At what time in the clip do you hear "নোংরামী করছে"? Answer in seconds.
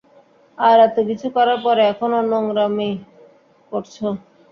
2.31-4.05